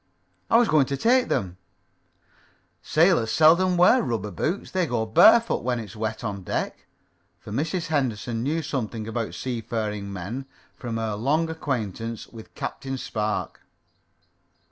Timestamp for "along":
1.43-1.57